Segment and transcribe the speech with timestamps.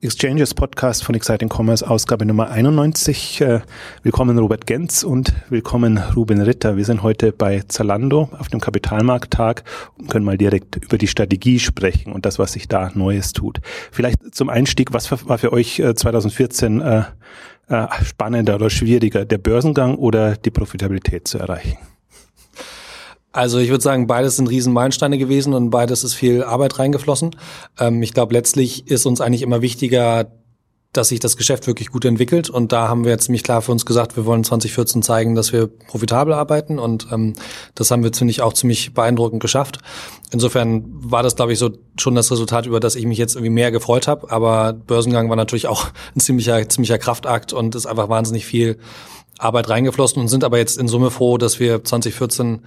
[0.00, 3.40] Exchanges Podcast von Exciting Commerce, Ausgabe Nummer 91.
[3.40, 3.62] Äh,
[4.04, 6.76] willkommen Robert Genz und willkommen Ruben Ritter.
[6.76, 9.64] Wir sind heute bei Zalando auf dem Kapitalmarkttag
[9.98, 13.58] und können mal direkt über die Strategie sprechen und das, was sich da Neues tut.
[13.90, 17.02] Vielleicht zum Einstieg, was war für euch 2014 äh,
[17.66, 21.76] äh, spannender oder schwieriger, der Börsengang oder die Profitabilität zu erreichen?
[23.38, 27.36] Also ich würde sagen, beides sind Riesenmeilensteine gewesen und beides ist viel Arbeit reingeflossen.
[27.78, 30.32] Ähm, ich glaube, letztlich ist uns eigentlich immer wichtiger,
[30.92, 32.50] dass sich das Geschäft wirklich gut entwickelt.
[32.50, 35.52] Und da haben wir jetzt ziemlich klar für uns gesagt, wir wollen 2014 zeigen, dass
[35.52, 36.80] wir profitabel arbeiten.
[36.80, 37.34] Und ähm,
[37.76, 39.78] das haben wir, finde ich, auch ziemlich beeindruckend geschafft.
[40.32, 43.50] Insofern war das, glaube ich, so schon das Resultat, über das ich mich jetzt irgendwie
[43.50, 44.32] mehr gefreut habe.
[44.32, 48.78] Aber Börsengang war natürlich auch ein ziemlicher, ziemlicher Kraftakt und ist einfach wahnsinnig viel
[49.38, 52.62] Arbeit reingeflossen und sind aber jetzt in Summe froh, dass wir 2014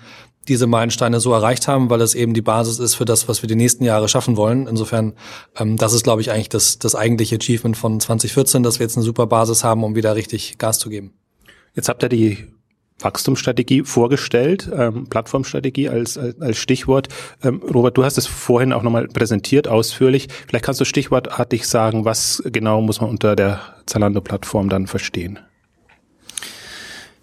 [0.47, 3.47] diese Meilensteine so erreicht haben, weil es eben die Basis ist für das, was wir
[3.47, 4.67] die nächsten Jahre schaffen wollen.
[4.67, 5.13] Insofern,
[5.57, 8.97] ähm, das ist, glaube ich, eigentlich das, das eigentliche Achievement von 2014, dass wir jetzt
[8.97, 11.13] eine super Basis haben, um wieder richtig Gas zu geben.
[11.75, 12.47] Jetzt habt ihr die
[12.99, 17.07] Wachstumsstrategie vorgestellt, ähm, Plattformstrategie als, als, als Stichwort.
[17.43, 20.27] Ähm, Robert, du hast es vorhin auch nochmal präsentiert, ausführlich.
[20.47, 25.39] Vielleicht kannst du stichwortartig sagen, was genau muss man unter der Zalando-Plattform dann verstehen?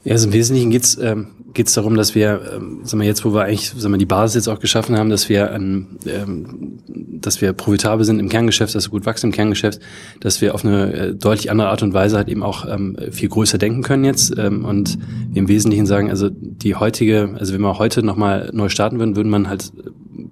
[0.04, 3.32] Ja, also im Wesentlichen geht's ähm, geht's darum, dass wir, ähm, sagen wir jetzt, wo
[3.32, 5.98] wir eigentlich sagen wir, die Basis jetzt auch geschaffen haben, dass wir, ähm,
[6.86, 9.80] dass wir profitabel sind im Kerngeschäft, dass wir gut wachsen im Kerngeschäft,
[10.20, 13.28] dass wir auf eine äh, deutlich andere Art und Weise halt eben auch ähm, viel
[13.28, 14.98] größer denken können jetzt ähm, und
[15.30, 19.16] wir im Wesentlichen sagen, also die heutige, also wenn wir heute nochmal neu starten würden,
[19.16, 19.72] würden man halt,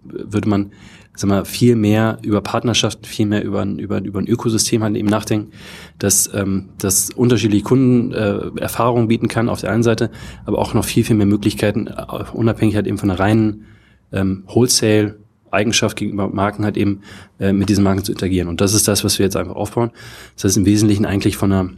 [0.05, 0.73] würde man
[1.17, 5.09] sag mal, viel mehr über Partnerschaften, viel mehr über, über, über ein Ökosystem halt eben
[5.09, 5.53] nachdenken,
[5.99, 10.11] dass ähm, das unterschiedliche Kunden äh, Erfahrungen bieten kann auf der einen Seite,
[10.45, 13.67] aber auch noch viel, viel mehr Möglichkeiten, äh, unabhängig halt eben von der reinen
[14.13, 15.17] ähm, Wholesale
[15.51, 17.01] Eigenschaft gegenüber Marken halt eben
[17.41, 18.49] äh, mit diesen Marken zu interagieren.
[18.49, 19.91] Und das ist das, was wir jetzt einfach aufbauen.
[20.35, 21.71] Das heißt im Wesentlichen eigentlich von einer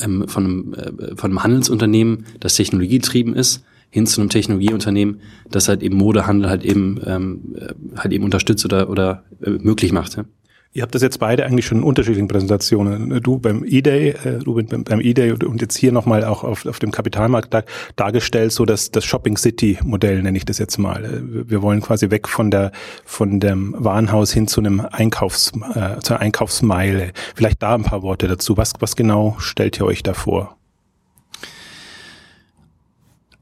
[0.00, 5.68] ähm, von einem, äh, von einem Handelsunternehmen, das technologietrieben ist, hin zu einem Technologieunternehmen, das
[5.68, 10.16] halt eben Modehandel halt eben ähm, äh, halt eben unterstützt oder oder äh, möglich macht.
[10.16, 10.24] Ja.
[10.72, 13.20] Ihr habt das jetzt beide eigentlich schon in unterschiedlichen Präsentationen.
[13.22, 16.90] Du beim E-Day, äh, Ruben beim, E-Day und jetzt hier nochmal auch auf, auf dem
[16.90, 17.62] Kapitalmarkt da,
[17.94, 21.04] dargestellt, so dass das Shopping City Modell nenne ich das jetzt mal.
[21.04, 22.72] Äh, wir wollen quasi weg von der
[23.04, 27.12] von dem Warenhaus hin zu einem Einkaufs äh, zur Einkaufsmeile.
[27.36, 28.56] Vielleicht da ein paar Worte dazu.
[28.56, 30.56] Was was genau stellt ihr euch da vor?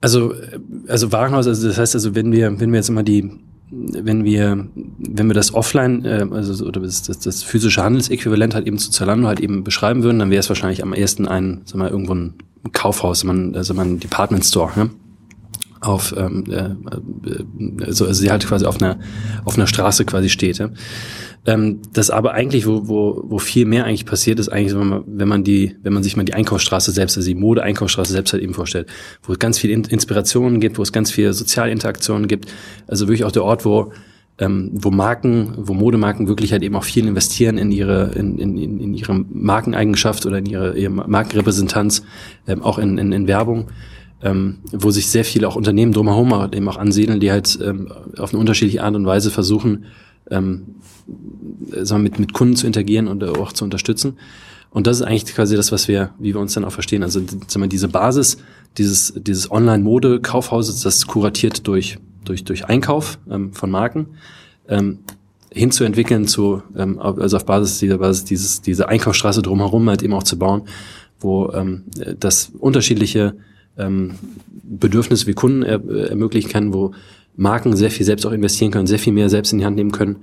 [0.02, 0.34] Also,
[0.88, 3.30] also Warenhaus, also das heißt also, wenn wir, wenn wir jetzt immer die,
[3.70, 8.66] wenn wir, wenn wir das Offline, äh, also oder das, das, das physische Handelsäquivalent halt
[8.66, 11.78] eben zu Zalando halt eben beschreiben würden, dann wäre es wahrscheinlich am ersten ein, sag
[11.78, 12.34] mal, irgendwo ein
[12.72, 14.90] Kaufhaus, man, also man Department Store, ne?
[15.82, 18.98] Auf ähm, äh, äh, also, also sie halt quasi auf einer
[19.44, 20.58] auf einer Straße quasi steht.
[20.58, 20.70] Ja?
[21.44, 25.04] Ähm, das aber eigentlich, wo, wo, wo viel mehr eigentlich passiert, ist eigentlich, wenn man,
[25.06, 28.42] wenn man die, wenn man sich mal die Einkaufsstraße selbst, also die Mode-Einkaufsstraße selbst halt
[28.42, 28.88] eben vorstellt,
[29.24, 32.52] wo es ganz viel Inspirationen gibt, wo es ganz viel soziale Interaktionen gibt.
[32.86, 33.92] Also wirklich auch der Ort, wo
[34.38, 38.56] ähm, wo Marken, wo Modemarken wirklich halt eben auch viel investieren in ihre, in, in,
[38.56, 42.02] in ihre Markeneigenschaft oder in ihre, ihre Markenrepräsentanz,
[42.46, 43.68] ähm, auch in, in, in Werbung
[44.22, 48.32] ähm, wo sich sehr viele auch Unternehmen drumherum eben auch ansiedeln, die halt ähm, auf
[48.32, 49.86] eine unterschiedliche Art und Weise versuchen,
[50.30, 50.76] ähm,
[51.82, 54.18] sagen wir, mit, mit Kunden zu interagieren und auch zu unterstützen.
[54.70, 57.02] Und das ist eigentlich quasi das, was wir, wie wir uns dann auch verstehen.
[57.02, 58.38] Also sagen wir, diese Basis
[58.78, 64.06] dieses, dieses Online-Mode-Kaufhauses, das kuratiert durch, durch, durch Einkauf ähm, von Marken,
[64.68, 65.00] ähm,
[65.52, 70.22] hinzuentwickeln zu, ähm, also auf Basis dieser Basis dieses, diese Einkaufsstraße drumherum halt eben auch
[70.22, 70.62] zu bauen,
[71.20, 71.84] wo ähm,
[72.18, 73.34] das unterschiedliche
[73.82, 74.12] ähm,
[74.46, 76.92] Bedürfnisse wie Kunden er, ermöglichen kann, wo
[77.36, 79.92] Marken sehr viel selbst auch investieren können, sehr viel mehr selbst in die Hand nehmen
[79.92, 80.16] können.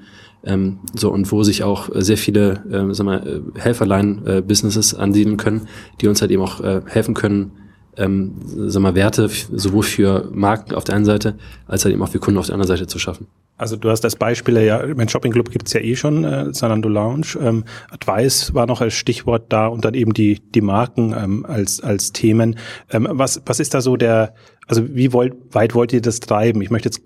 [0.44, 5.68] Ähm, so und wo sich auch sehr viele äh, sag mal, Helferlein-Businesses ansiedeln können,
[6.00, 7.52] die uns halt eben auch äh, helfen können,
[7.98, 11.36] ähm, sag mal, Werte sowohl für Marken auf der einen Seite
[11.68, 13.28] als halt eben auch für Kunden auf der anderen Seite zu schaffen.
[13.60, 16.88] Also du hast das Beispiel, ja, mein Shopping Club gibt's ja eh schon, äh, Zalando
[16.88, 17.38] Lounge.
[17.42, 21.82] Ähm, Advice war noch als Stichwort da und dann eben die, die Marken ähm, als,
[21.82, 22.58] als Themen.
[22.90, 24.34] Ähm, was, was ist da so der,
[24.68, 26.62] also wie wollt, weit wollt ihr das treiben?
[26.62, 27.02] Ich möchte jetzt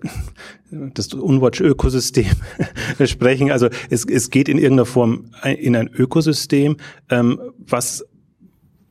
[0.70, 2.30] das Unwatch-Ökosystem
[3.04, 3.50] sprechen.
[3.50, 6.76] Also es, es geht in irgendeiner Form in ein Ökosystem,
[7.10, 8.04] ähm, was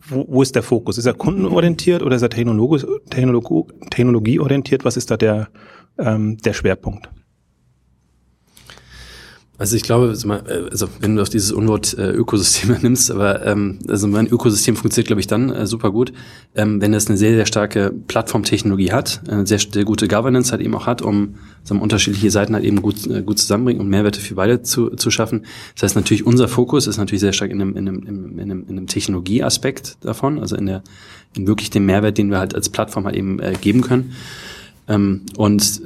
[0.08, 0.98] wo, wo ist der Fokus?
[0.98, 4.86] Ist er kundenorientiert oder ist er technologisch, technologie, technologieorientiert?
[4.86, 5.50] Was ist da der,
[5.98, 7.10] ähm, der Schwerpunkt?
[9.64, 14.10] Also ich glaube, also wenn du auf dieses Unwort äh, Ökosystem nimmst, aber ähm, also
[14.10, 16.12] mein Ökosystem funktioniert, glaube ich, dann äh, super gut,
[16.54, 20.62] ähm, wenn es eine sehr, sehr starke Plattformtechnologie hat, eine sehr, sehr gute Governance halt
[20.62, 24.20] eben auch hat, um sagen unterschiedliche Seiten halt eben gut, äh, gut zusammenbringen und Mehrwerte
[24.20, 25.46] für beide zu, zu schaffen.
[25.76, 28.66] Das heißt natürlich, unser Fokus ist natürlich sehr stark in einem, in einem, in einem,
[28.68, 30.84] in einem Technologieaspekt davon, also in der
[31.38, 34.14] in wirklich dem Mehrwert, den wir halt als Plattform halt eben äh, geben können.
[34.88, 35.82] Ähm, und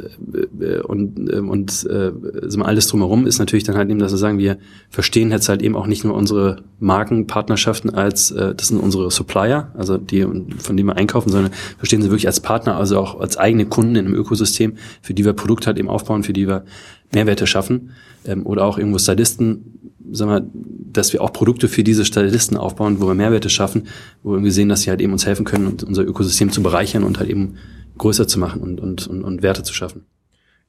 [0.60, 2.12] äh, und, äh, und äh,
[2.42, 4.58] also alles drumherum ist natürlich dann halt eben, dass wir sagen, wir
[4.90, 9.72] verstehen jetzt halt eben auch nicht nur unsere Markenpartnerschaften als, äh, das sind unsere Supplier,
[9.78, 13.38] also die, von denen wir einkaufen, sondern verstehen sie wirklich als Partner, also auch als
[13.38, 16.66] eigene Kunden in einem Ökosystem, für die wir Produkte halt eben aufbauen, für die wir
[17.14, 17.92] Mehrwerte schaffen
[18.26, 20.50] ähm, oder auch irgendwo Stylisten, sagen wir,
[20.94, 23.84] dass wir auch Produkte für diese Stylisten aufbauen, wo wir Mehrwerte schaffen,
[24.24, 27.20] wo wir sehen, dass sie halt eben uns helfen können, unser Ökosystem zu bereichern und
[27.20, 27.56] halt eben
[27.98, 30.06] größer zu machen und, und, und, und Werte zu schaffen.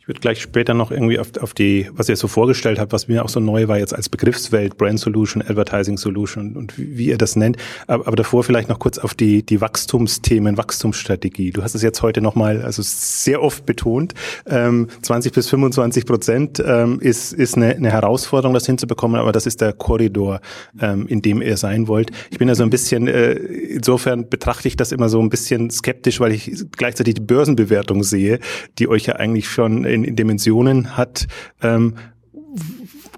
[0.08, 3.22] Würde gleich später noch irgendwie auf, auf die, was ihr so vorgestellt habt, was mir
[3.22, 7.18] auch so neu war jetzt als Begriffswelt, Brand Solution, Advertising Solution und wie, wie ihr
[7.18, 7.58] das nennt.
[7.86, 11.50] Aber, aber davor vielleicht noch kurz auf die, die Wachstumsthemen, Wachstumsstrategie.
[11.50, 14.14] Du hast es jetzt heute nochmal, also sehr oft betont.
[14.46, 19.44] Ähm, 20 bis 25 Prozent ähm, ist, ist eine, eine Herausforderung, das hinzubekommen, aber das
[19.44, 20.40] ist der Korridor,
[20.80, 22.12] ähm, in dem ihr sein wollt.
[22.30, 26.18] Ich bin also ein bisschen, äh, insofern betrachte ich das immer so ein bisschen skeptisch,
[26.18, 28.38] weil ich gleichzeitig die Börsenbewertung sehe,
[28.78, 31.26] die euch ja eigentlich schon in, in Dimensionen hat,
[31.62, 31.94] ähm,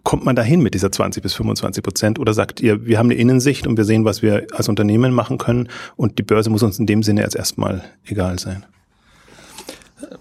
[0.02, 3.14] kommt man dahin mit dieser 20 bis 25 Prozent oder sagt ihr, wir haben eine
[3.14, 6.78] Innensicht und wir sehen, was wir als Unternehmen machen können und die Börse muss uns
[6.78, 8.64] in dem Sinne jetzt erstmal egal sein?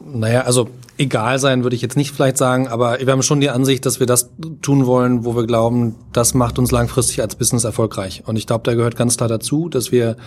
[0.03, 3.50] Naja, also egal sein würde ich jetzt nicht vielleicht sagen, aber wir haben schon die
[3.50, 4.29] Ansicht, dass wir das
[4.61, 8.23] tun wollen, wo wir glauben, das macht uns langfristig als Business erfolgreich.
[8.25, 10.17] Und ich glaube, da gehört ganz klar dazu, dass wir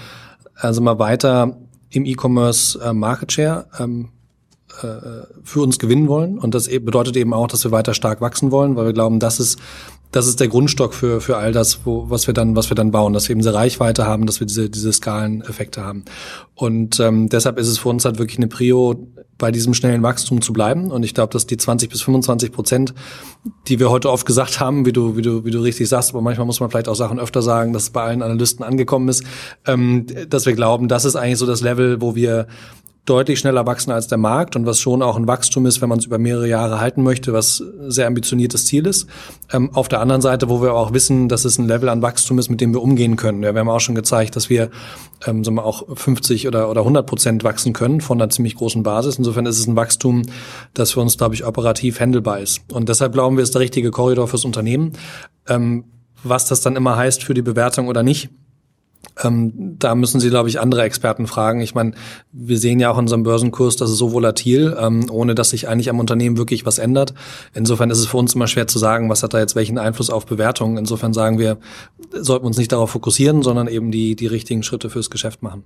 [0.54, 1.58] also mal weiter
[1.90, 4.21] im E-Commerce äh, Market Share ähm, äh,
[5.44, 6.38] für uns gewinnen wollen.
[6.38, 9.18] Und das e-, bedeutet eben auch, dass wir weiter stark wachsen wollen, weil wir glauben,
[9.18, 9.58] das ist
[10.12, 12.90] das ist der Grundstock für für all das, wo, was wir dann was wir dann
[12.90, 16.04] bauen, dass wir eben diese Reichweite haben, dass wir diese diese Skaleneffekte haben.
[16.54, 19.08] Und ähm, deshalb ist es für uns halt wirklich eine Prio,
[19.38, 20.90] bei diesem schnellen Wachstum zu bleiben.
[20.90, 22.94] Und ich glaube, dass die 20 bis 25 Prozent,
[23.66, 26.20] die wir heute oft gesagt haben, wie du wie du wie du richtig sagst, aber
[26.20, 29.24] manchmal muss man vielleicht auch Sachen öfter sagen, dass es bei allen Analysten angekommen ist,
[29.66, 32.46] ähm, dass wir glauben, das ist eigentlich so das Level, wo wir
[33.04, 35.98] deutlich schneller wachsen als der Markt und was schon auch ein Wachstum ist, wenn man
[35.98, 39.08] es über mehrere Jahre halten möchte, was sehr ambitioniertes Ziel ist.
[39.52, 42.38] Ähm, auf der anderen Seite, wo wir auch wissen, dass es ein Level an Wachstum
[42.38, 43.42] ist, mit dem wir umgehen können.
[43.42, 44.70] Ja, wir haben auch schon gezeigt, dass wir,
[45.26, 48.84] ähm, sagen wir auch 50 oder, oder 100 Prozent wachsen können von einer ziemlich großen
[48.84, 49.16] Basis.
[49.16, 50.22] Insofern ist es ein Wachstum,
[50.74, 52.60] das für uns, glaube ich, operativ handelbar ist.
[52.72, 54.92] Und deshalb glauben wir, ist der richtige Korridor fürs Unternehmen.
[55.48, 55.84] Ähm,
[56.22, 58.30] was das dann immer heißt für die Bewertung oder nicht,
[59.22, 61.60] ähm, da müssen Sie, glaube ich, andere Experten fragen.
[61.60, 61.92] Ich meine,
[62.32, 65.68] wir sehen ja auch in unserem Börsenkurs, dass es so volatil, ähm, ohne dass sich
[65.68, 67.14] eigentlich am Unternehmen wirklich was ändert.
[67.54, 70.10] Insofern ist es für uns immer schwer zu sagen, was hat da jetzt welchen Einfluss
[70.10, 70.76] auf Bewertungen.
[70.76, 71.58] Insofern sagen wir,
[72.12, 75.64] sollten wir uns nicht darauf fokussieren, sondern eben die, die richtigen Schritte fürs Geschäft machen.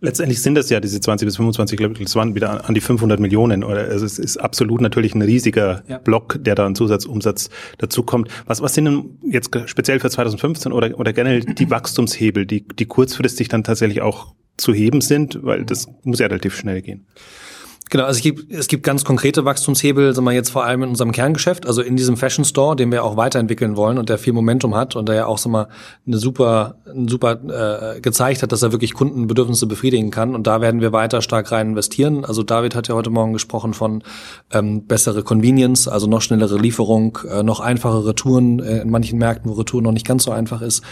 [0.00, 2.80] Letztendlich sind es ja diese 20 bis 25, ich glaube, das waren wieder an die
[2.80, 3.64] 500 Millionen.
[3.64, 5.98] Oder also es ist absolut natürlich ein riesiger ja.
[5.98, 8.28] Block, der da an Zusatzumsatz dazukommt.
[8.46, 12.86] Was, was sind denn jetzt speziell für 2015 oder, oder generell die Wachstumshebel, die, die
[12.86, 15.40] kurzfristig dann tatsächlich auch zu heben sind?
[15.42, 17.06] Weil das muss ja relativ schnell gehen.
[17.90, 20.90] Genau, also es gibt, es gibt ganz konkrete Wachstumshebel, sagen wir jetzt vor allem in
[20.90, 24.34] unserem Kerngeschäft, also in diesem Fashion Store, den wir auch weiterentwickeln wollen und der viel
[24.34, 25.68] Momentum hat und der ja auch sagen wir,
[26.06, 26.76] eine super,
[27.06, 30.34] super äh, gezeigt hat, dass er wirklich Kundenbedürfnisse befriedigen kann.
[30.34, 32.24] Und da werden wir weiter stark rein investieren.
[32.24, 34.02] Also David hat ja heute Morgen gesprochen von
[34.52, 39.50] ähm, bessere Convenience, also noch schnellere Lieferung, äh, noch einfachere Touren äh, in manchen Märkten,
[39.50, 40.82] wo Retour noch nicht ganz so einfach ist.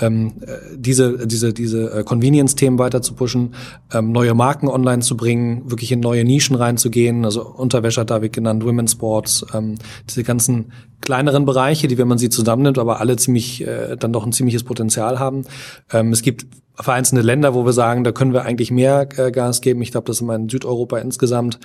[0.00, 3.54] Ähm, äh, diese, diese, diese äh, Convenience-Themen weiter zu pushen,
[3.92, 8.10] ähm, neue Marken online zu bringen, wirklich in neue Nischen Nischen reinzugehen, also Unterwäsche hat
[8.10, 9.74] David genannt, Women's Sports, ähm,
[10.08, 14.24] diese ganzen kleineren Bereiche, die, wenn man sie zusammennimmt, aber alle ziemlich, äh, dann doch
[14.24, 15.44] ein ziemliches Potenzial haben.
[15.92, 19.60] Ähm, es gibt vereinzelte Länder, wo wir sagen, da können wir eigentlich mehr äh, Gas
[19.60, 19.82] geben.
[19.82, 21.58] Ich glaube, das ist in Südeuropa insgesamt.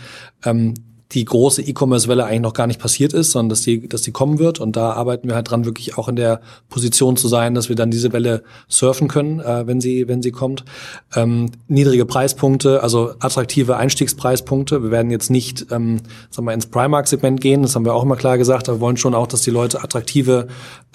[0.44, 0.74] Ähm,
[1.12, 4.39] die große E-Commerce-Welle eigentlich noch gar nicht passiert ist, sondern dass die, dass die kommen
[4.39, 4.59] wird.
[4.59, 7.75] Und da arbeiten wir halt dran, wirklich auch in der Position zu sein, dass wir
[7.75, 10.65] dann diese Welle surfen können, äh, wenn sie, wenn sie kommt.
[11.15, 14.81] Ähm, niedrige Preispunkte, also attraktive Einstiegspreispunkte.
[14.81, 17.62] Wir werden jetzt nicht, ähm, sagen wir, ins Primark-Segment gehen.
[17.62, 18.67] Das haben wir auch immer klar gesagt.
[18.67, 20.47] Aber wir wollen schon auch, dass die Leute attraktive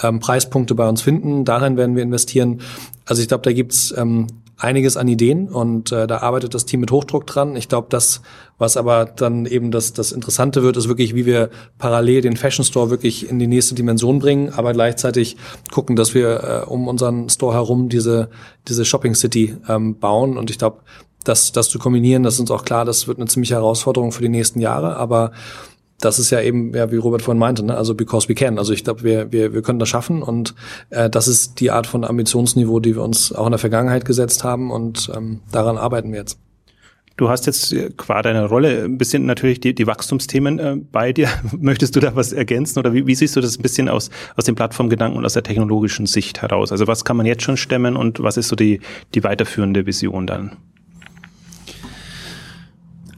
[0.02, 1.44] ähm, Preispunkte bei uns finden.
[1.44, 2.60] Darin werden wir investieren.
[3.04, 4.26] Also ich glaube, da gibt's ähm,
[4.60, 7.56] einiges an Ideen und äh, da arbeitet das Team mit Hochdruck dran.
[7.56, 8.20] Ich glaube, das,
[8.58, 12.64] was aber dann eben das, das Interessante wird, ist wirklich, wie wir parallel den Fashion
[12.64, 15.36] Store wirklich in die nächste Dimension bringen, aber gleichzeitig
[15.70, 18.28] gucken, dass wir äh, um unseren Store herum diese,
[18.68, 20.36] diese Shopping City ähm, bauen.
[20.36, 20.78] Und ich glaube,
[21.24, 24.22] das, das zu kombinieren, das ist uns auch klar, das wird eine ziemliche Herausforderung für
[24.22, 25.32] die nächsten Jahre, aber
[26.00, 27.76] das ist ja eben, ja, wie Robert vorhin meinte, ne?
[27.76, 28.58] also because we can.
[28.58, 30.54] Also ich glaube, wir, wir, wir können das schaffen und
[30.90, 34.44] äh, das ist die Art von Ambitionsniveau, die wir uns auch in der Vergangenheit gesetzt
[34.44, 36.38] haben und ähm, daran arbeiten wir jetzt.
[37.16, 41.12] Du hast jetzt äh, qua deiner Rolle ein bisschen natürlich die, die Wachstumsthemen äh, bei
[41.12, 41.28] dir.
[41.58, 44.46] Möchtest du da was ergänzen oder wie, wie siehst du das ein bisschen aus, aus
[44.46, 46.72] dem Plattformgedanken und aus der technologischen Sicht heraus?
[46.72, 48.80] Also was kann man jetzt schon stemmen und was ist so die,
[49.14, 50.56] die weiterführende Vision dann?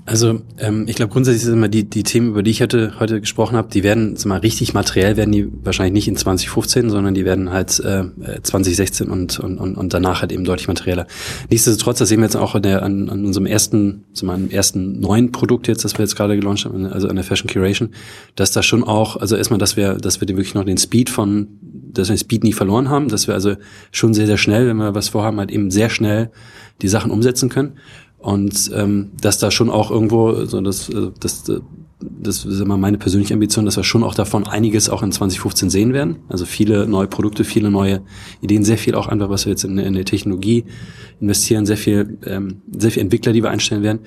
[0.05, 3.21] Also ähm, ich glaube grundsätzlich sind immer die, die Themen, über die ich heute, heute
[3.21, 7.25] gesprochen habe, die werden mal, richtig materiell werden die wahrscheinlich nicht in 2015, sondern die
[7.25, 8.05] werden halt äh,
[8.43, 11.07] 2016 und, und, und danach halt eben deutlich materieller.
[11.51, 14.99] Nichtsdestotrotz, das sehen wir jetzt auch in der, an, an unserem ersten, sag mal, ersten
[14.99, 17.91] neuen Produkt jetzt, das wir jetzt gerade gelauncht haben, also an der Fashion Curation,
[18.35, 21.47] dass da schon auch, also erstmal, dass wir, dass wir wirklich noch den Speed von,
[21.93, 23.55] dass wir den Speed nie verloren haben, dass wir also
[23.93, 26.33] schon sehr, sehr schnell, wenn wir was vorhaben, halt eben sehr schnell
[26.81, 27.75] die Sachen umsetzen können.
[28.23, 31.59] Und ähm, dass da schon auch irgendwo, so das, äh, das, äh,
[32.01, 35.71] das ist immer meine persönliche Ambition, dass wir schon auch davon einiges auch in 2015
[35.71, 36.17] sehen werden.
[36.29, 38.03] Also viele neue Produkte, viele neue
[38.41, 40.65] Ideen, sehr viel auch einfach, was wir jetzt in, in der Technologie
[41.21, 44.01] investieren, sehr viel, ähm, sehr viel Entwickler, die wir einstellen werden.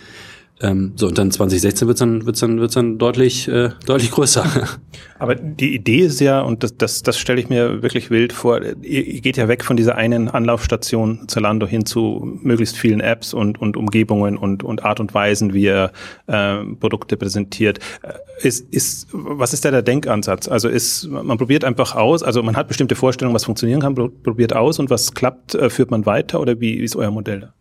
[0.62, 4.46] Ähm, so, und dann 2016 wird's dann, wird's dann, wird's dann deutlich, äh, deutlich größer.
[5.20, 8.62] Aber die Idee ist ja, und das, das, das stelle ich mir wirklich wild vor,
[8.82, 13.60] ihr, geht ja weg von dieser einen Anlaufstation Zalando hin zu möglichst vielen Apps und,
[13.60, 15.92] und Umgebungen und, und Art und Weisen, wie ihr
[16.28, 17.80] äh, Produkte präsentiert.
[18.02, 18.14] Äh,
[18.48, 20.48] ist, ist, was ist da der Denkansatz?
[20.48, 24.56] Also ist, man probiert einfach aus, also man hat bestimmte Vorstellungen, was funktionieren kann, probiert
[24.56, 27.54] aus und was klappt, äh, führt man weiter oder wie, wie ist euer Modell da?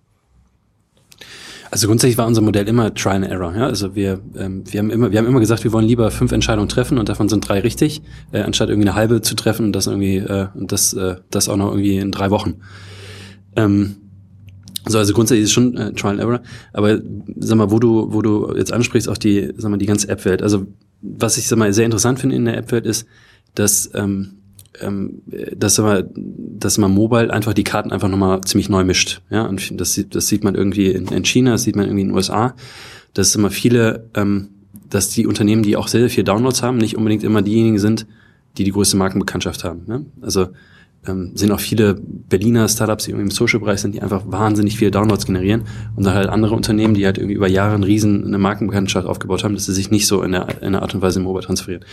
[1.74, 3.52] Also grundsätzlich war unser Modell immer Try and Error.
[3.52, 3.66] Ja?
[3.66, 6.68] Also wir, ähm, wir, haben immer, wir haben immer gesagt, wir wollen lieber fünf Entscheidungen
[6.68, 8.00] treffen und davon sind drei richtig,
[8.30, 11.48] äh, anstatt irgendwie eine halbe zu treffen und das irgendwie äh, und das, äh, das
[11.48, 12.60] auch noch irgendwie in drei Wochen.
[13.56, 13.96] Ähm,
[14.86, 16.42] so, also grundsätzlich ist es schon äh, Trial and Error.
[16.72, 17.00] Aber
[17.38, 20.42] sag mal, wo du, wo du jetzt ansprichst, auch die, sag mal, die ganze App-Welt.
[20.42, 20.68] Also
[21.02, 23.04] was ich sag mal sehr interessant finde in der App-Welt ist,
[23.56, 24.43] dass ähm,
[24.80, 25.22] ähm,
[25.56, 29.22] dass man, dass man Mobile einfach die Karten einfach nochmal ziemlich neu mischt.
[29.30, 32.02] Ja, und das sieht, das sieht man irgendwie in, in China, das sieht man irgendwie
[32.02, 32.54] in den USA,
[33.12, 34.48] dass immer viele, ähm,
[34.90, 38.06] dass die Unternehmen, die auch sehr, sehr viel Downloads haben, nicht unbedingt immer diejenigen sind,
[38.58, 39.82] die die größte Markenbekanntschaft haben.
[39.88, 40.00] Ja?
[40.20, 40.48] Also
[41.06, 44.90] ähm, sind auch viele Berliner Startups, die irgendwie im Social-Bereich sind, die einfach wahnsinnig viele
[44.90, 45.64] Downloads generieren
[45.96, 49.44] und dann halt andere Unternehmen, die halt irgendwie über Jahre einen riesen eine Markenbekanntschaft aufgebaut
[49.44, 51.44] haben, dass sie sich nicht so in der, in der Art und Weise im Mobile
[51.44, 51.84] transferieren.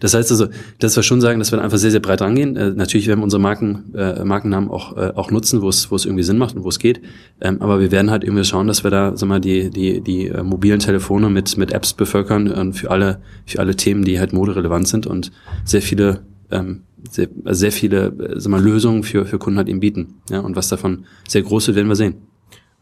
[0.00, 2.56] Das heißt also, dass wir schon sagen, dass wir einfach sehr, sehr breit rangehen.
[2.56, 5.96] Äh, natürlich werden wir unsere Marken, äh, Markennamen auch, äh, auch nutzen, wo es, wo
[5.96, 7.00] es irgendwie Sinn macht und wo es geht.
[7.40, 10.28] Ähm, aber wir werden halt irgendwie schauen, dass wir da, sag mal, die, die, die
[10.28, 14.32] äh, mobilen Telefone mit, mit Apps bevölkern äh, für alle, für alle Themen, die halt
[14.32, 15.30] moderelevant sind und
[15.64, 19.80] sehr viele ähm, sehr, sehr viele äh, sag mal, Lösungen für, für Kunden halt eben
[19.80, 20.14] bieten.
[20.30, 22.16] Ja, und was davon sehr große werden wir sehen.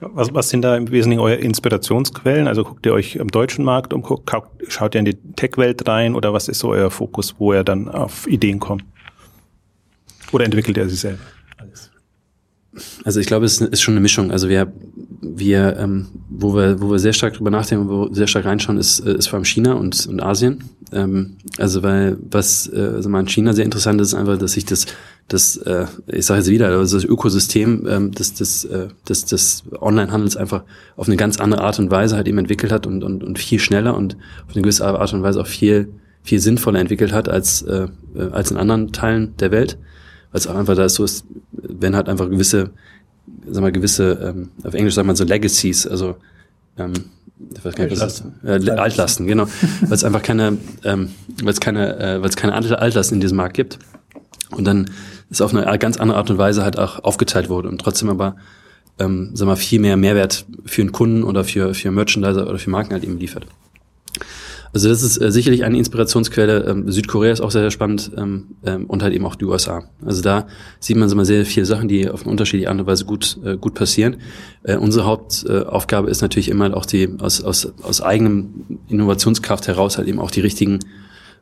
[0.00, 2.46] Was, was sind da im Wesentlichen eure Inspirationsquellen?
[2.46, 4.04] Also guckt ihr euch im deutschen Markt um,
[4.68, 7.88] schaut ihr in die Tech-Welt rein oder was ist so euer Fokus, wo ihr dann
[7.88, 8.84] auf Ideen kommt?
[10.30, 11.22] Oder entwickelt ihr sie selber?
[11.56, 11.90] Alles.
[13.04, 14.30] Also ich glaube, es ist schon eine Mischung.
[14.30, 14.72] Also wir,
[15.20, 18.78] wir, ähm, wo wir, wo wir sehr stark drüber nachdenken, wo wir sehr stark reinschauen,
[18.78, 20.64] ist, äh, ist vor allem China und, und Asien.
[20.92, 24.52] Ähm, also weil was äh, also mal in China sehr interessant ist, ist einfach, dass
[24.52, 24.86] sich das,
[25.26, 29.64] das äh, ich sage jetzt wieder, also das Ökosystem ähm, des, des, äh, des, des
[29.80, 30.62] Onlinehandels einfach
[30.96, 33.58] auf eine ganz andere Art und Weise halt eben entwickelt hat und, und, und viel
[33.58, 35.88] schneller und auf eine gewisse Art und Weise auch viel,
[36.22, 37.88] viel sinnvoller entwickelt hat als, äh,
[38.30, 39.78] als in anderen Teilen der Welt.
[40.30, 42.70] Weil es auch einfach da so ist, wenn halt einfach gewisse,
[43.50, 46.16] sag mal, gewisse, ähm, auf Englisch sagt man so Legacies, also
[46.76, 46.92] ähm,
[47.54, 48.32] ich weiß gar nicht, was Altlasten.
[48.44, 49.46] Äh, Altlasten, genau.
[49.80, 51.10] weil es einfach keine, ähm,
[51.42, 53.78] weil es keine, äh, weil es keine Altlasten in diesem Markt gibt.
[54.50, 54.90] Und dann
[55.30, 58.36] ist auf eine ganz andere Art und Weise halt auch aufgeteilt wurde und trotzdem aber,
[58.98, 62.70] ähm, sag mal, viel mehr Mehrwert für einen Kunden oder für, für Merchandiser oder für
[62.70, 63.46] Marken halt eben liefert.
[64.72, 66.64] Also das ist äh, sicherlich eine Inspirationsquelle.
[66.64, 69.84] Ähm, Südkorea ist auch sehr, sehr spannend ähm, ähm, und halt eben auch die USA.
[70.04, 70.46] Also da
[70.80, 73.38] sieht man so mal sehr viele Sachen, die auf eine unterschiedliche Art und Weise gut,
[73.44, 74.16] äh, gut passieren.
[74.62, 80.08] Äh, unsere Hauptaufgabe ist natürlich immer auch die aus, aus, aus eigenem Innovationskraft heraus halt
[80.08, 80.80] eben auch die richtigen,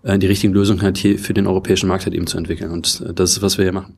[0.02, 2.70] äh, die richtigen Lösungen halt hier für den europäischen Markt halt eben zu entwickeln.
[2.70, 3.94] Und äh, das ist, was wir hier machen.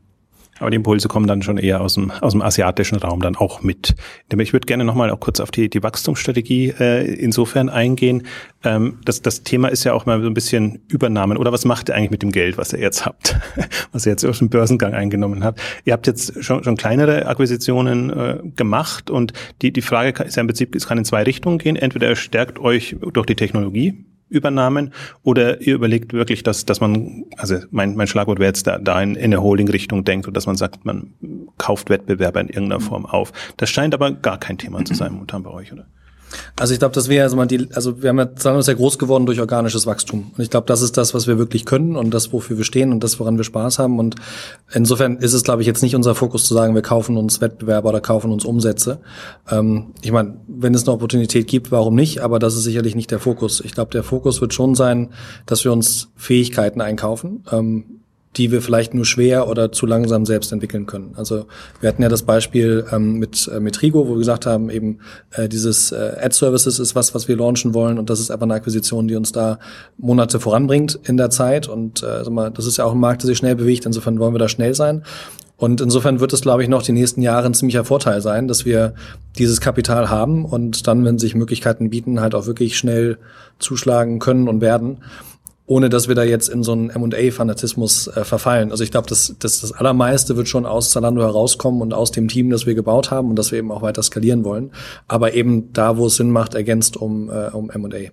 [0.60, 3.62] Aber die Impulse kommen dann schon eher aus dem, aus dem asiatischen Raum dann auch
[3.62, 3.94] mit.
[4.36, 8.26] Ich würde gerne nochmal auch kurz auf die, die Wachstumsstrategie äh, insofern eingehen.
[8.64, 11.36] Ähm, das, das Thema ist ja auch mal so ein bisschen Übernahmen.
[11.36, 13.38] Oder was macht ihr eigentlich mit dem Geld, was ihr jetzt habt,
[13.92, 15.60] was ihr jetzt aus dem Börsengang eingenommen habt?
[15.84, 20.40] Ihr habt jetzt schon, schon kleinere Akquisitionen äh, gemacht und die, die Frage ist ja
[20.40, 21.76] im Prinzip, es kann in zwei Richtungen gehen.
[21.76, 24.92] Entweder ihr stärkt euch durch die Technologie, Übernahmen
[25.22, 29.00] oder ihr überlegt wirklich, dass, dass man, also mein, mein Schlagwort wäre jetzt da, da
[29.02, 31.14] in, in eine Holding-Richtung denkt und dass man sagt, man
[31.58, 33.32] kauft Wettbewerber in irgendeiner Form auf.
[33.56, 35.86] Das scheint aber gar kein Thema zu sein momentan bei euch, oder?
[36.58, 38.74] Also ich glaube, das wäre also mal die, also wir haben ja, sagen wir, ja
[38.74, 40.32] groß geworden durch organisches Wachstum.
[40.36, 42.92] Und ich glaube, das ist das, was wir wirklich können und das, wofür wir stehen
[42.92, 43.98] und das, woran wir Spaß haben.
[43.98, 44.16] Und
[44.72, 47.90] insofern ist es, glaube ich, jetzt nicht unser Fokus zu sagen, wir kaufen uns Wettbewerber
[47.90, 48.98] oder kaufen uns Umsätze.
[49.50, 52.20] Ähm, ich meine, wenn es eine Opportunität gibt, warum nicht?
[52.20, 53.60] Aber das ist sicherlich nicht der Fokus.
[53.60, 55.10] Ich glaube, der Fokus wird schon sein,
[55.46, 57.44] dass wir uns Fähigkeiten einkaufen.
[57.50, 57.97] Ähm,
[58.36, 61.12] die wir vielleicht nur schwer oder zu langsam selbst entwickeln können.
[61.16, 61.46] Also
[61.80, 64.98] wir hatten ja das Beispiel ähm, mit, äh, mit Rigo, wo wir gesagt haben, eben
[65.32, 68.54] äh, dieses äh, Ad-Services ist was, was wir launchen wollen und das ist einfach eine
[68.54, 69.58] Akquisition, die uns da
[69.96, 73.22] Monate voranbringt in der Zeit und äh, sag mal, das ist ja auch ein Markt,
[73.22, 75.02] der sich schnell bewegt, insofern wollen wir da schnell sein.
[75.56, 78.64] Und insofern wird es, glaube ich, noch die nächsten Jahre ein ziemlicher Vorteil sein, dass
[78.64, 78.94] wir
[79.38, 83.18] dieses Kapital haben und dann, wenn sich Möglichkeiten bieten, halt auch wirklich schnell
[83.58, 84.98] zuschlagen können und werden
[85.68, 88.70] ohne dass wir da jetzt in so einen M&A-Fanatismus äh, verfallen.
[88.70, 92.26] Also ich glaube, das, das, das Allermeiste wird schon aus Zalando herauskommen und aus dem
[92.26, 94.72] Team, das wir gebaut haben und das wir eben auch weiter skalieren wollen.
[95.08, 98.10] Aber eben da, wo es Sinn macht, ergänzt um, äh, um M&A.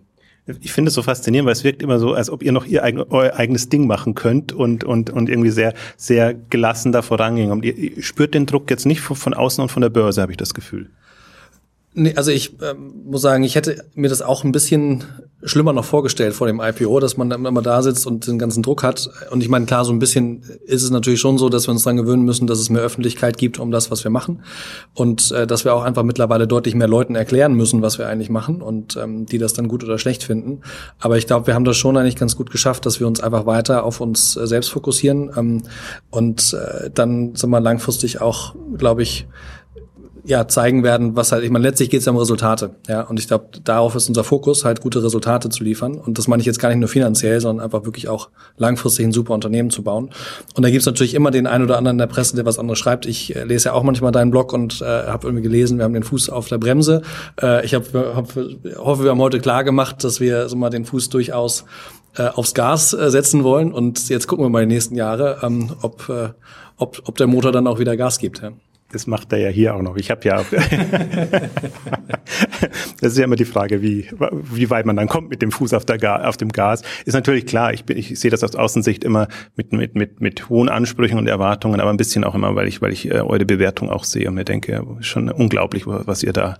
[0.59, 2.83] Ich finde es so faszinierend, weil es wirkt immer so, als ob ihr noch ihr
[2.83, 7.51] eigen, euer eigenes Ding machen könnt und, und, und irgendwie sehr, sehr gelassen da vorangehen.
[7.51, 10.21] Und ihr, ihr spürt den Druck jetzt nicht von, von außen und von der Börse,
[10.21, 10.89] habe ich das Gefühl.
[11.97, 15.05] Nee, also ich ähm, muss sagen, ich hätte mir das auch ein bisschen
[15.45, 18.83] schlimmer noch vorgestellt vor dem IPO, dass man immer da sitzt und den ganzen Druck
[18.83, 19.09] hat.
[19.31, 21.83] Und ich meine, klar, so ein bisschen ist es natürlich schon so, dass wir uns
[21.83, 24.43] daran gewöhnen müssen, dass es mehr Öffentlichkeit gibt um das, was wir machen.
[24.93, 28.29] Und äh, dass wir auch einfach mittlerweile deutlich mehr Leuten erklären müssen, was wir eigentlich
[28.29, 30.61] machen und ähm, die das dann gut oder schlecht finden.
[30.99, 33.45] Aber ich glaube, wir haben das schon eigentlich ganz gut geschafft, dass wir uns einfach
[33.45, 35.63] weiter auf uns äh, selbst fokussieren ähm,
[36.09, 39.27] und äh, dann sind wir langfristig auch, glaube ich,
[40.25, 43.19] ja zeigen werden, was halt, ich meine, letztlich geht es ja um Resultate, ja, und
[43.19, 45.95] ich glaube, darauf ist unser Fokus, halt gute Resultate zu liefern.
[45.95, 49.11] Und das meine ich jetzt gar nicht nur finanziell, sondern einfach wirklich auch langfristig ein
[49.11, 50.09] super Unternehmen zu bauen.
[50.55, 52.79] Und da gibt's natürlich immer den einen oder anderen in der Presse, der was anderes
[52.79, 53.05] schreibt.
[53.05, 55.93] Ich äh, lese ja auch manchmal deinen Blog und äh, habe irgendwie gelesen, wir haben
[55.93, 57.01] den Fuß auf der Bremse.
[57.41, 58.35] Äh, ich hab, hab,
[58.77, 61.65] hoffe, wir haben heute klar gemacht, dass wir so mal den Fuß durchaus
[62.17, 63.71] äh, aufs Gas äh, setzen wollen.
[63.71, 66.29] Und jetzt gucken wir mal die nächsten Jahre, ähm, ob, äh,
[66.77, 68.41] ob, ob der Motor dann auch wieder Gas gibt.
[68.41, 68.51] Ja.
[68.91, 69.97] Das macht er ja hier auch noch.
[69.97, 70.39] Ich habe ja,
[73.01, 74.07] das ist ja immer die Frage, wie,
[74.53, 76.81] wie weit man dann kommt mit dem Fuß auf, der auf dem Gas.
[77.05, 80.49] Ist natürlich klar, ich, bin, ich sehe das aus Außensicht immer mit, mit, mit, mit
[80.49, 83.45] hohen Ansprüchen und Erwartungen, aber ein bisschen auch immer, weil ich, weil ich äh, eure
[83.45, 86.57] Bewertung auch sehe und mir denke, schon unglaublich, was ihr da,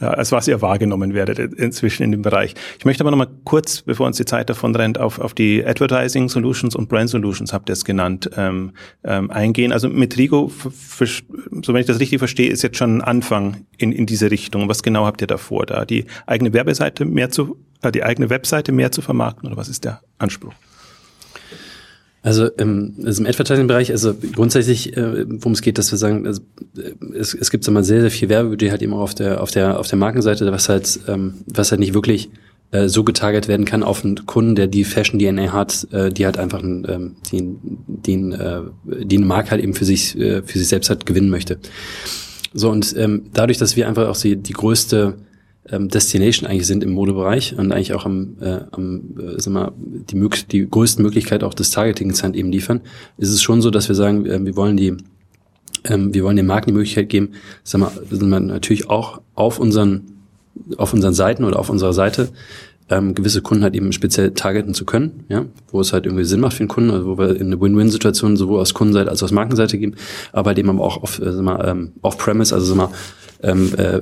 [0.00, 2.54] äh, als was ihr wahrgenommen werdet inzwischen in dem Bereich.
[2.78, 5.64] Ich möchte aber noch mal kurz, bevor uns die Zeit davon rennt, auf, auf die
[5.64, 8.72] Advertising Solutions und Brand Solutions, habt ihr es genannt, ähm,
[9.04, 9.72] ähm, eingehen.
[9.72, 10.50] Also mit Rigo
[11.62, 14.68] so wenn ich das richtig verstehe, ist jetzt schon ein Anfang in, in diese Richtung.
[14.68, 18.30] Was genau habt ihr da vor, da die eigene Werbeseite mehr zu, äh, die eigene
[18.30, 20.54] Webseite mehr zu vermarkten oder was ist der Anspruch?
[22.26, 26.42] Also im, also im Advertising-Bereich, also grundsätzlich, äh, worum es geht, dass wir sagen, also,
[26.76, 29.52] äh, es, es gibt mal sehr, sehr viel Werbebudget halt eben auch auf der, auf
[29.52, 32.30] der, auf der Markenseite, was halt, ähm, was halt nicht wirklich
[32.72, 36.24] äh, so getarget werden kann auf einen Kunden, der die Fashion DNA hat, äh, die
[36.24, 37.44] halt einfach ein, ähm, die,
[37.86, 38.62] die, äh,
[39.04, 41.58] die eine Marke halt eben für sich, äh, für sich selbst halt gewinnen möchte.
[42.52, 45.14] So, und ähm, dadurch, dass wir einfach auch die, die größte
[45.70, 49.72] ähm, Destination eigentlich sind im Modebereich und eigentlich auch am, äh, am äh, sag mal,
[49.76, 52.80] die, mög die größte Möglichkeit auch des Targetings halt eben liefern,
[53.18, 54.96] ist es schon so, dass wir sagen, äh, wir wollen die
[55.84, 57.30] ähm, wir wollen den Marken die Möglichkeit geben,
[57.62, 60.12] sag mal, sind wir natürlich auch auf unseren
[60.78, 62.30] auf unseren Seiten oder auf unserer Seite
[62.88, 66.40] ähm, gewisse Kunden halt eben speziell targeten zu können, ja, wo es halt irgendwie Sinn
[66.40, 69.26] macht für den Kunden, also wo wir in eine Win-Win-Situation sowohl aus Kundenseite als auch
[69.26, 69.94] aus Markenseite geben,
[70.32, 72.88] aber halt eben auch auf, äh, sag mal, ähm, off-premise, also sag mal,
[73.42, 74.00] ähm, äh,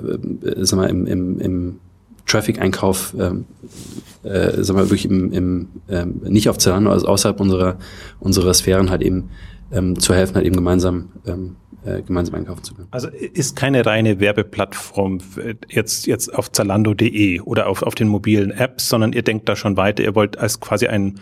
[0.65, 1.77] sag mal im, im, im
[2.27, 3.47] Traffic-Einkauf, ähm,
[4.23, 7.77] äh, sag mal wirklich im, im ähm, nicht auf Zalando, also außerhalb unserer
[8.21, 9.31] unserer Sphären halt eben
[9.73, 12.89] ähm, zu helfen, halt eben gemeinsam ähm, äh, gemeinsam einkaufen zu können.
[12.91, 15.21] Also ist keine reine Werbeplattform
[15.69, 19.77] jetzt, jetzt auf Zalando.de oder auf, auf den mobilen Apps, sondern ihr denkt da schon
[19.77, 21.21] weiter, ihr wollt als quasi ein,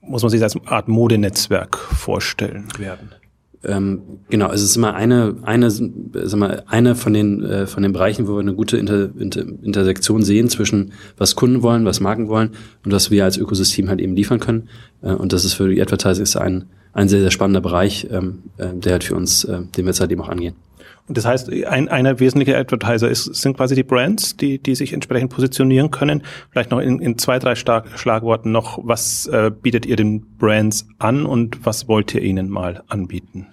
[0.00, 3.10] muss man sich als Art Modenetzwerk vorstellen werden.
[3.62, 7.82] Ähm, genau, also es ist immer eine, eine, sag mal, eine von den, äh, von
[7.82, 12.00] den Bereichen, wo wir eine gute Inter, Inter, Intersektion sehen zwischen was Kunden wollen, was
[12.00, 12.50] Marken wollen
[12.84, 14.68] und was wir als Ökosystem halt eben liefern können.
[15.02, 18.68] Äh, und das ist für die Advertisers ein, ein sehr, sehr spannender Bereich, ähm, äh,
[18.74, 20.54] der halt für uns, äh, den wir jetzt halt eben auch angehen.
[21.12, 25.32] Das heißt, ein, einer wesentliche Advertiser ist, sind quasi die Brands, die, die sich entsprechend
[25.32, 26.22] positionieren können.
[26.50, 30.86] Vielleicht noch in, in zwei, drei Stark Schlagworten noch, was äh, bietet ihr den Brands
[30.98, 33.48] an und was wollt ihr ihnen mal anbieten?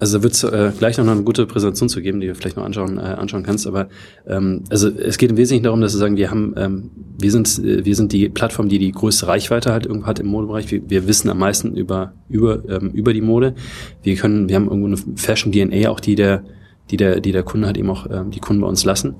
[0.00, 2.56] Also da wird es äh, gleich noch eine gute Präsentation zu geben, die du vielleicht
[2.56, 3.66] noch anschauen, äh, anschauen kannst.
[3.66, 3.88] Aber
[4.26, 7.58] ähm, also es geht im Wesentlichen darum, dass wir sagen, wir haben, ähm, wir sind,
[7.58, 10.70] äh, wir sind die Plattform, die die größte Reichweite halt irgendwo hat im Modebereich.
[10.70, 13.54] Wir, wir wissen am meisten über über ähm, über die Mode.
[14.02, 16.44] Wir können, wir haben irgendwo eine Fashion DNA auch, die der
[16.90, 19.16] die der die der Kunde halt eben auch ähm, die Kunden bei uns lassen.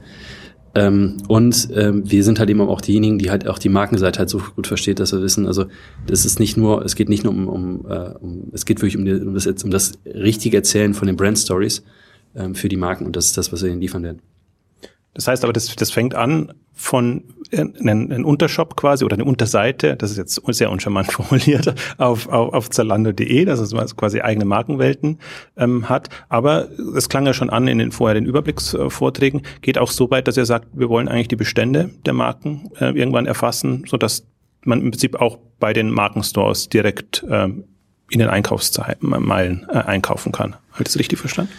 [0.75, 4.31] Ähm, und ähm, wir sind halt eben auch diejenigen, die halt auch die Markenseite halt
[4.31, 5.67] so gut versteht, dass wir wissen, also
[6.07, 8.97] das ist nicht nur, es geht nicht nur um, um, äh, um es geht wirklich
[8.97, 11.83] um, die, um, das, um das richtige Erzählen von den Brand Stories
[12.37, 14.21] ähm, für die Marken und das ist das, was wir ihnen liefern werden.
[15.15, 19.97] Das heißt aber, das, das fängt an von einem, einem Untershop quasi oder eine Unterseite,
[19.97, 25.19] das ist jetzt sehr uncharmant formuliert, auf, auf, auf Zalando.de, dass es quasi eigene Markenwelten
[25.57, 26.09] ähm, hat.
[26.29, 30.37] Aber es klang ja schon an in den vorherigen Überblicksvorträgen, geht auch so weit, dass
[30.37, 34.27] ihr sagt, wir wollen eigentlich die Bestände der Marken äh, irgendwann erfassen, so dass
[34.65, 37.65] man im Prinzip auch bei den Markenstores direkt ähm,
[38.11, 40.55] in den Einkaufsmeilen äh, einkaufen kann.
[40.73, 41.53] Habe ich das richtig verstanden?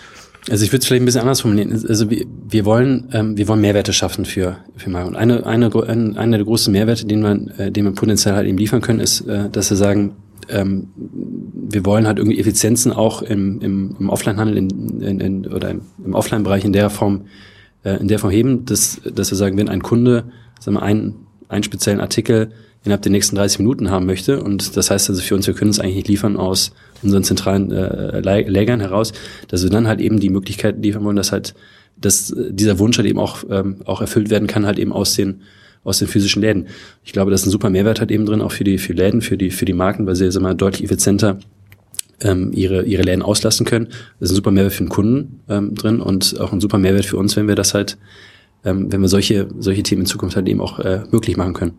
[0.50, 1.72] Also ich würde es vielleicht ein bisschen anders formulieren.
[1.72, 5.10] Also wir, wir wollen, ähm, wir wollen Mehrwerte schaffen für für Marken.
[5.10, 5.70] Und eine eine
[6.18, 9.22] einer der großen Mehrwerte, den man, äh, den man potenziell halt eben liefern können, ist,
[9.22, 10.16] äh, dass wir sagen,
[10.50, 15.70] ähm, wir wollen halt irgendwie Effizienzen auch im, im, im Offline-Handel in, in, in, oder
[15.70, 17.26] im, im Offline-Bereich in der Form
[17.84, 20.26] äh, in der Form heben, dass, dass wir sagen, wenn ein Kunde
[20.60, 22.52] sagen wir, einen, einen speziellen Artikel
[22.84, 24.42] innerhalb der nächsten 30 Minuten haben möchte.
[24.42, 26.72] Und das heißt also für uns, wir können es eigentlich nicht liefern aus
[27.04, 29.14] unseren zentralen äh, Lägern heraus,
[29.48, 31.54] dass wir dann halt eben die Möglichkeit liefern wollen, dass halt
[32.02, 35.42] dass dieser Wunsch halt eben auch, ähm, auch erfüllt werden kann, halt eben aus den
[35.84, 36.68] aus den physischen Läden.
[37.04, 39.22] Ich glaube, das ist ein super Mehrwert halt eben drin, auch für die für Läden,
[39.22, 41.40] für die für die Marken, weil sie sag mal, deutlich effizienter
[42.22, 43.88] ähm, ihre ihre Läden auslasten können.
[44.20, 47.06] Das ist ein super Mehrwert für den Kunden ähm, drin und auch ein super Mehrwert
[47.06, 47.98] für uns, wenn wir das halt,
[48.64, 51.74] ähm, wenn wir solche solche Themen in Zukunft halt eben auch äh, möglich machen können.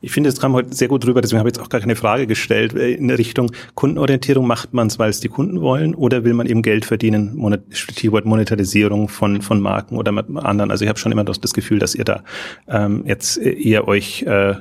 [0.00, 1.96] Ich finde, es kam heute sehr gut rüber, deswegen habe ich jetzt auch gar keine
[1.96, 2.74] Frage gestellt.
[2.74, 6.46] Äh, in Richtung Kundenorientierung macht man es, weil es die Kunden wollen, oder will man
[6.46, 10.70] eben Geld verdienen, Stichwort Monetarisierung von, von Marken oder anderen.
[10.70, 12.22] Also ich habe schon immer das Gefühl, dass ihr da
[12.68, 14.54] ähm, jetzt eher euch äh,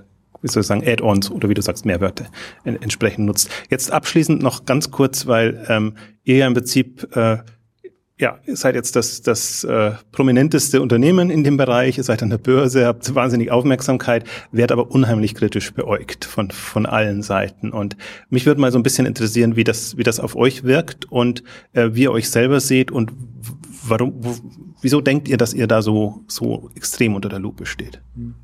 [0.45, 2.27] wie soll ich sagen, Add-ons oder wie du sagst, Mehrwerte
[2.63, 3.49] entsprechend nutzt.
[3.71, 7.37] Jetzt abschließend noch ganz kurz, weil ähm, ihr ja im Prinzip äh,
[8.17, 12.29] ja, ihr seid jetzt das, das äh, prominenteste Unternehmen in dem Bereich, ihr seid an
[12.29, 14.23] der Börse, habt wahnsinnig Aufmerksamkeit,
[14.53, 17.71] werdet aber unheimlich kritisch beäugt von, von allen Seiten.
[17.71, 17.97] Und
[18.29, 21.43] mich würde mal so ein bisschen interessieren, wie das, wie das auf euch wirkt und
[21.73, 23.11] äh, wie ihr euch selber seht und
[23.83, 24.21] warum,
[24.81, 28.01] wieso denkt ihr, dass ihr da so, so extrem unter der Lupe steht?
[28.15, 28.35] Mhm.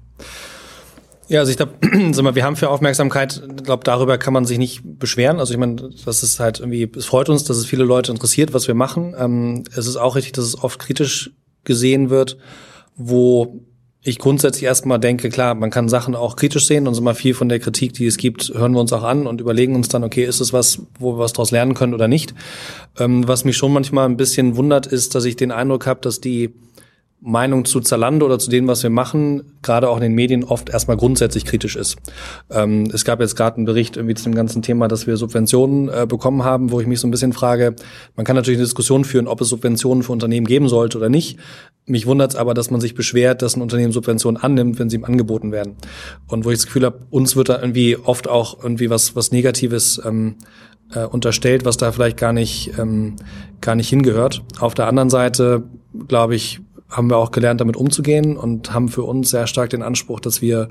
[1.32, 1.76] Ja, also ich glaube,
[2.12, 5.40] sag mal, wir haben für Aufmerksamkeit, ich glaube, darüber kann man sich nicht beschweren.
[5.40, 8.54] Also ich meine, das ist halt irgendwie, es freut uns, dass es viele Leute interessiert,
[8.54, 9.16] was wir machen.
[9.18, 11.32] Ähm, es ist auch richtig, dass es oft kritisch
[11.64, 12.38] gesehen wird,
[12.98, 13.62] wo
[14.04, 17.34] ich grundsätzlich erstmal denke, klar, man kann Sachen auch kritisch sehen und so mal viel
[17.34, 20.04] von der Kritik, die es gibt, hören wir uns auch an und überlegen uns dann,
[20.04, 22.34] okay, ist es was, wo wir was daraus lernen können oder nicht.
[23.00, 26.20] Ähm, was mich schon manchmal ein bisschen wundert, ist, dass ich den Eindruck habe, dass
[26.20, 26.54] die
[27.24, 30.70] Meinung zu Zalando oder zu dem, was wir machen, gerade auch in den Medien oft
[30.70, 31.98] erstmal grundsätzlich kritisch ist.
[32.50, 35.88] Ähm, es gab jetzt gerade einen Bericht irgendwie zu dem ganzen Thema, dass wir Subventionen
[35.90, 37.76] äh, bekommen haben, wo ich mich so ein bisschen frage,
[38.16, 41.38] man kann natürlich eine Diskussion führen, ob es Subventionen für Unternehmen geben sollte oder nicht.
[41.86, 44.98] Mich wundert es aber, dass man sich beschwert, dass ein Unternehmen Subventionen annimmt, wenn sie
[44.98, 45.76] ihm angeboten werden.
[46.28, 49.32] Und wo ich das Gefühl habe, uns wird da irgendwie oft auch irgendwie was, was
[49.32, 50.38] Negatives ähm,
[50.94, 53.16] äh, unterstellt, was da vielleicht gar nicht, ähm,
[53.62, 54.42] gar nicht hingehört.
[54.60, 55.64] Auf der anderen Seite,
[56.08, 59.82] glaube ich, haben wir auch gelernt, damit umzugehen und haben für uns sehr stark den
[59.82, 60.70] Anspruch, dass wir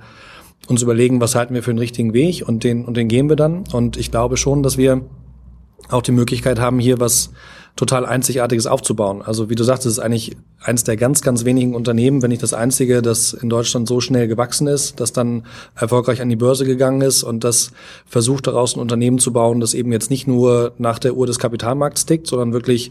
[0.69, 3.37] uns überlegen, was halten wir für den richtigen Weg und den, und den gehen wir
[3.37, 3.65] dann.
[3.73, 5.03] Und ich glaube schon, dass wir
[5.89, 7.31] auch die Möglichkeit haben, hier was
[7.77, 9.23] total Einzigartiges aufzubauen.
[9.23, 12.43] Also wie du sagst, es ist eigentlich eines der ganz, ganz wenigen Unternehmen, wenn nicht
[12.43, 16.67] das einzige, das in Deutschland so schnell gewachsen ist, das dann erfolgreich an die Börse
[16.67, 17.71] gegangen ist und das
[18.05, 21.39] versucht daraus ein Unternehmen zu bauen, das eben jetzt nicht nur nach der Uhr des
[21.39, 22.91] Kapitalmarkts tickt, sondern wirklich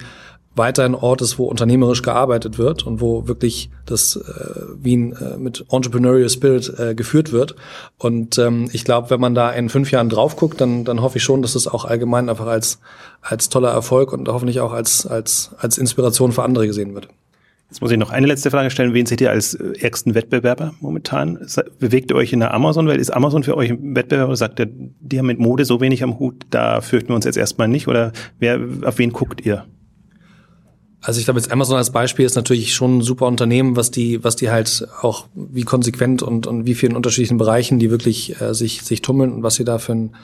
[0.59, 5.37] weiter ein Ort ist, wo unternehmerisch gearbeitet wird und wo wirklich das äh, Wien äh,
[5.37, 7.55] mit Entrepreneurial Spirit äh, geführt wird.
[7.97, 11.17] Und ähm, ich glaube, wenn man da in fünf Jahren drauf guckt, dann, dann hoffe
[11.17, 12.79] ich schon, dass es das auch allgemein einfach als,
[13.21, 17.07] als toller Erfolg und hoffentlich auch als, als, als Inspiration für andere gesehen wird.
[17.69, 18.95] Jetzt muss ich noch eine letzte Frage stellen.
[18.95, 21.39] Wen seht ihr als äh, ärgsten Wettbewerber momentan?
[21.79, 22.99] Bewegt ihr euch in der Amazon-Welt?
[22.99, 24.35] Ist Amazon für euch ein Wettbewerber?
[24.35, 27.37] Sagt ihr, die haben mit Mode so wenig am Hut, da fürchten wir uns jetzt
[27.37, 27.87] erstmal nicht?
[27.87, 29.65] Oder wer, auf wen guckt ihr?
[31.01, 34.23] Also ich glaube jetzt Amazon als Beispiel ist natürlich schon ein super Unternehmen, was die,
[34.23, 38.53] was die halt auch wie konsequent und, und wie vielen unterschiedlichen Bereichen die wirklich äh,
[38.53, 40.15] sich, sich tummeln und was sie da für ein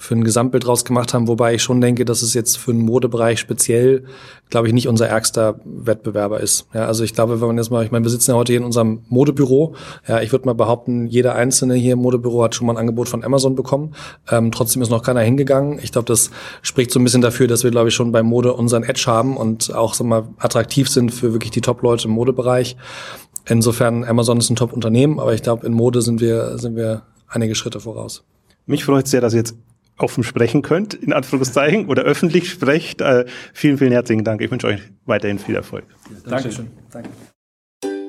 [0.00, 2.80] für ein Gesamtbild draus gemacht haben, wobei ich schon denke, dass es jetzt für den
[2.80, 4.04] Modebereich speziell,
[4.48, 6.66] glaube ich, nicht unser ärgster Wettbewerber ist.
[6.72, 8.60] Ja, also ich glaube, wenn man jetzt mal, ich meine, wir sitzen ja heute hier
[8.60, 9.74] in unserem Modebüro.
[10.08, 13.10] Ja, ich würde mal behaupten, jeder Einzelne hier im Modebüro hat schon mal ein Angebot
[13.10, 13.94] von Amazon bekommen.
[14.30, 15.78] Ähm, trotzdem ist noch keiner hingegangen.
[15.82, 16.30] Ich glaube, das
[16.62, 19.36] spricht so ein bisschen dafür, dass wir, glaube ich, schon bei Mode unseren Edge haben
[19.36, 22.74] und auch so mal attraktiv sind für wirklich die Top-Leute im Modebereich.
[23.44, 27.54] Insofern, Amazon ist ein Top-Unternehmen, aber ich glaube, in Mode sind wir, sind wir einige
[27.54, 28.24] Schritte voraus.
[28.64, 29.56] Mich freut sehr, dass jetzt
[30.02, 33.00] offen sprechen könnt, in Anführungszeichen, oder öffentlich sprecht.
[33.00, 34.40] Äh, vielen, vielen herzlichen Dank.
[34.40, 35.84] Ich wünsche euch weiterhin viel Erfolg.
[36.26, 36.68] Dankeschön.
[36.90, 37.10] Danke.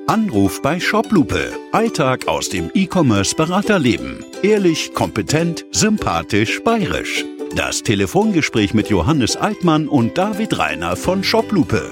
[0.08, 1.52] Anruf bei Shoplupe.
[1.70, 4.24] Alltag aus dem E-Commerce-Beraterleben.
[4.42, 7.24] Ehrlich, kompetent, sympathisch, bayerisch.
[7.56, 11.90] Das Telefongespräch mit Johannes Altmann und David Reiner von Shoplupe.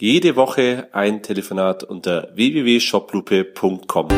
[0.00, 4.08] Jede Woche ein Telefonat unter www.shoplupe.com.